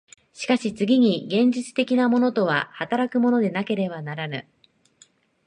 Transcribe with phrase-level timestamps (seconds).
[0.33, 4.47] しかし次に現実的なものとは働くものでなければならぬ。